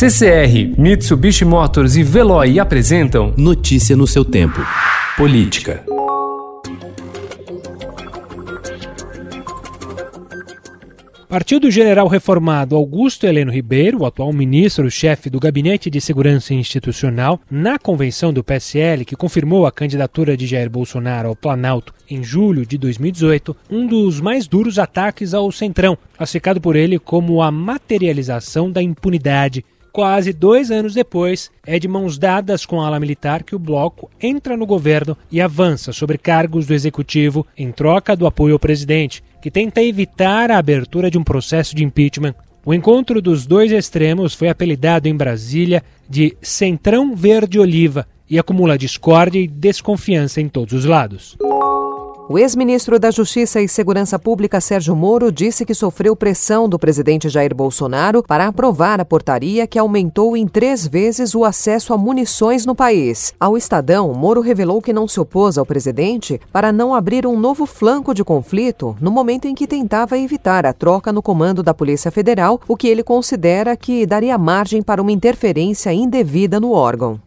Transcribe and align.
CCR, 0.00 0.80
Mitsubishi 0.80 1.44
Motors 1.44 1.94
e 1.94 2.02
Veloy 2.02 2.58
apresentam 2.58 3.34
Notícia 3.36 3.94
no 3.94 4.06
seu 4.06 4.24
tempo. 4.24 4.58
Política. 5.14 5.84
Partido 11.28 11.70
General 11.70 12.08
Reformado 12.08 12.76
Augusto 12.76 13.26
Heleno 13.26 13.52
Ribeiro, 13.52 13.98
o 13.98 14.06
atual 14.06 14.32
ministro-chefe 14.32 15.28
do 15.28 15.38
Gabinete 15.38 15.90
de 15.90 16.00
Segurança 16.00 16.54
Institucional, 16.54 17.38
na 17.50 17.78
convenção 17.78 18.32
do 18.32 18.42
PSL 18.42 19.04
que 19.04 19.14
confirmou 19.14 19.66
a 19.66 19.70
candidatura 19.70 20.34
de 20.34 20.46
Jair 20.46 20.70
Bolsonaro 20.70 21.28
ao 21.28 21.36
Planalto 21.36 21.92
em 22.08 22.24
julho 22.24 22.64
de 22.64 22.78
2018, 22.78 23.54
um 23.70 23.86
dos 23.86 24.18
mais 24.18 24.48
duros 24.48 24.78
ataques 24.78 25.34
ao 25.34 25.52
Centrão, 25.52 25.98
classificado 26.16 26.58
por 26.58 26.74
ele 26.74 26.98
como 26.98 27.42
a 27.42 27.50
materialização 27.50 28.72
da 28.72 28.82
impunidade 28.82 29.62
Quase 29.92 30.32
dois 30.32 30.70
anos 30.70 30.94
depois, 30.94 31.50
é 31.66 31.78
de 31.78 31.88
mãos 31.88 32.16
dadas 32.16 32.64
com 32.64 32.80
a 32.80 32.86
ala 32.86 33.00
militar 33.00 33.42
que 33.42 33.56
o 33.56 33.58
bloco 33.58 34.08
entra 34.20 34.56
no 34.56 34.64
governo 34.64 35.16
e 35.30 35.40
avança 35.40 35.92
sobre 35.92 36.16
cargos 36.16 36.66
do 36.66 36.74
executivo 36.74 37.44
em 37.58 37.72
troca 37.72 38.14
do 38.14 38.26
apoio 38.26 38.54
ao 38.54 38.58
presidente, 38.58 39.22
que 39.42 39.50
tenta 39.50 39.82
evitar 39.82 40.50
a 40.50 40.58
abertura 40.58 41.10
de 41.10 41.18
um 41.18 41.24
processo 41.24 41.74
de 41.74 41.82
impeachment. 41.82 42.34
O 42.64 42.72
encontro 42.72 43.20
dos 43.20 43.46
dois 43.46 43.72
extremos 43.72 44.32
foi 44.32 44.48
apelidado 44.48 45.08
em 45.08 45.16
Brasília 45.16 45.82
de 46.08 46.36
Centrão 46.40 47.16
Verde-Oliva 47.16 48.06
e 48.28 48.38
acumula 48.38 48.78
discórdia 48.78 49.40
e 49.40 49.48
desconfiança 49.48 50.40
em 50.40 50.48
todos 50.48 50.72
os 50.72 50.84
lados. 50.84 51.36
O 52.32 52.38
ex-ministro 52.38 52.96
da 52.96 53.10
Justiça 53.10 53.60
e 53.60 53.66
Segurança 53.66 54.16
Pública, 54.16 54.60
Sérgio 54.60 54.94
Moro, 54.94 55.32
disse 55.32 55.66
que 55.66 55.74
sofreu 55.74 56.14
pressão 56.14 56.68
do 56.68 56.78
presidente 56.78 57.28
Jair 57.28 57.52
Bolsonaro 57.52 58.22
para 58.22 58.46
aprovar 58.46 59.00
a 59.00 59.04
portaria 59.04 59.66
que 59.66 59.76
aumentou 59.76 60.36
em 60.36 60.46
três 60.46 60.86
vezes 60.86 61.34
o 61.34 61.44
acesso 61.44 61.92
a 61.92 61.98
munições 61.98 62.64
no 62.64 62.72
país. 62.72 63.34
Ao 63.40 63.56
Estadão, 63.56 64.14
Moro 64.14 64.40
revelou 64.42 64.80
que 64.80 64.92
não 64.92 65.08
se 65.08 65.18
opôs 65.18 65.58
ao 65.58 65.66
presidente 65.66 66.40
para 66.52 66.70
não 66.70 66.94
abrir 66.94 67.26
um 67.26 67.36
novo 67.36 67.66
flanco 67.66 68.14
de 68.14 68.22
conflito 68.22 68.96
no 69.00 69.10
momento 69.10 69.48
em 69.48 69.54
que 69.56 69.66
tentava 69.66 70.16
evitar 70.16 70.64
a 70.64 70.72
troca 70.72 71.12
no 71.12 71.20
comando 71.20 71.64
da 71.64 71.74
Polícia 71.74 72.12
Federal, 72.12 72.60
o 72.68 72.76
que 72.76 72.86
ele 72.86 73.02
considera 73.02 73.76
que 73.76 74.06
daria 74.06 74.38
margem 74.38 74.82
para 74.82 75.02
uma 75.02 75.10
interferência 75.10 75.92
indevida 75.92 76.60
no 76.60 76.70
órgão. 76.70 77.18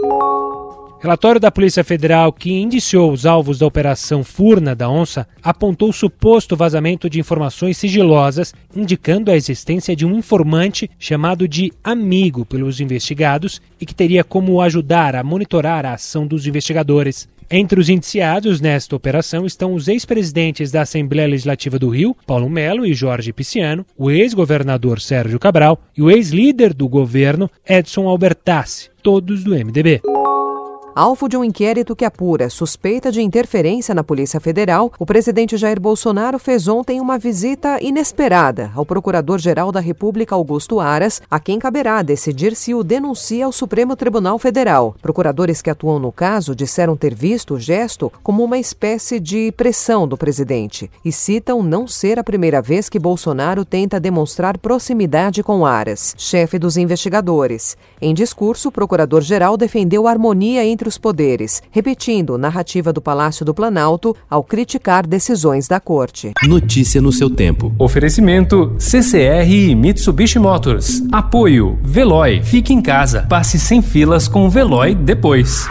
Relatório 1.04 1.38
da 1.38 1.52
Polícia 1.52 1.84
Federal 1.84 2.32
que 2.32 2.50
indiciou 2.50 3.12
os 3.12 3.26
alvos 3.26 3.60
da 3.60 3.66
Operação 3.66 4.24
Furna 4.24 4.74
da 4.74 4.90
Onça 4.90 5.28
apontou 5.44 5.92
suposto 5.92 6.56
vazamento 6.56 7.10
de 7.10 7.20
informações 7.20 7.76
sigilosas, 7.76 8.54
indicando 8.74 9.30
a 9.30 9.36
existência 9.36 9.98
de 9.98 10.06
um 10.06 10.18
informante 10.18 10.90
chamado 10.98 11.46
de 11.46 11.74
amigo 11.84 12.46
pelos 12.46 12.80
investigados 12.80 13.62
e 13.82 13.86
que 13.86 13.94
teria 13.94 14.24
como 14.24 14.62
ajudar 14.62 15.14
a 15.14 15.26
monitorar 15.26 15.86
a 15.86 15.96
ação 15.96 16.26
dos 16.26 16.48
investigadores. 16.48 17.28
Entre 17.52 17.78
os 17.78 17.90
indiciados 17.90 18.62
nesta 18.62 18.96
operação 18.96 19.46
estão 19.46 19.74
os 19.74 19.90
ex-presidentes 19.90 20.72
da 20.72 20.84
Assembleia 20.84 21.28
Legislativa 21.28 21.78
do 21.78 21.90
Rio, 21.90 22.16
Paulo 22.26 22.50
Melo 22.50 22.86
e 22.86 22.94
Jorge 22.94 23.34
Pisciano, 23.34 23.86
o 23.98 24.10
ex-governador 24.10 25.02
Sérgio 25.02 25.38
Cabral 25.38 25.82
e 25.98 26.02
o 26.02 26.10
ex-líder 26.10 26.74
do 26.74 26.88
governo, 26.88 27.52
Edson 27.68 28.08
Albertassi, 28.08 28.90
todos 29.04 29.44
do 29.44 29.52
MDB. 29.52 30.00
Alvo 30.96 31.28
de 31.28 31.36
um 31.36 31.44
inquérito 31.44 31.96
que 31.96 32.06
apura 32.06 32.52
suspeita 32.52 33.12
de 33.12 33.20
interferência 33.20 33.96
na 33.96 34.04
Polícia 34.04 34.40
Federal, 34.40 34.94
o 35.00 35.08
presidente 35.08 35.58
Jair 35.58 35.82
Bolsonaro 35.82 36.38
fez 36.38 36.68
ontem 36.68 37.02
uma 37.02 37.18
visita 37.18 37.80
inesperada 37.82 38.70
ao 38.76 38.86
Procurador-Geral 38.86 39.72
da 39.72 39.80
República, 39.80 40.36
Augusto 40.36 40.80
Aras, 40.80 41.20
a 41.32 41.40
quem 41.40 41.58
caberá 41.58 42.04
decidir 42.04 42.56
se 42.56 42.76
o 42.76 42.84
denuncia 42.84 43.46
ao 43.46 43.52
Supremo 43.52 43.96
Tribunal 43.96 44.38
Federal. 44.38 44.96
Procuradores 45.02 45.64
que 45.64 45.70
atuam 45.72 45.98
no 45.98 46.12
caso 46.12 46.56
disseram 46.56 46.96
ter 46.96 47.16
visto 47.16 47.56
o 47.56 47.60
gesto 47.60 48.14
como 48.22 48.44
uma 48.44 48.60
espécie 48.60 49.20
de 49.20 49.52
pressão 49.54 50.08
do 50.08 50.16
presidente 50.16 50.92
e 51.04 51.12
citam 51.12 51.64
não 51.64 51.88
ser 51.88 52.20
a 52.20 52.24
primeira 52.24 52.62
vez 52.62 52.88
que 52.88 53.00
Bolsonaro 53.00 53.66
tenta 53.66 54.00
demonstrar 54.00 54.60
proximidade 54.60 55.42
com 55.42 55.66
Aras, 55.66 56.14
chefe 56.20 56.60
dos 56.60 56.78
investigadores. 56.78 57.76
Em 58.00 58.14
discurso, 58.14 58.70
o 58.70 58.72
Procurador-Geral 58.72 59.58
defendeu 59.58 60.08
a 60.08 60.12
harmonia 60.12 60.64
entre 60.64 60.83
entre 60.84 60.90
os 60.90 60.98
poderes, 60.98 61.64
repetindo 61.72 62.38
narrativa 62.38 62.92
do 62.92 63.02
Palácio 63.02 63.46
do 63.46 63.54
Planalto 63.54 64.14
ao 64.30 64.44
criticar 64.44 65.08
decisões 65.08 65.66
da 65.66 65.80
corte. 65.80 66.34
Notícia 66.44 67.02
no 67.02 67.12
seu 67.12 67.30
tempo. 67.30 67.74
Oferecimento 67.80 68.76
CCR 68.78 69.50
e 69.50 69.76
Mitsubishi 69.76 70.40
Motors. 70.40 71.02
Apoio 71.10 71.80
Veloy. 71.82 72.44
Fique 72.44 72.74
em 72.74 72.82
casa. 72.82 73.26
Passe 73.30 73.58
sem 73.58 73.82
filas 73.82 74.28
com 74.28 74.46
o 74.46 74.50
Veloy 74.50 74.94
depois. 74.94 75.66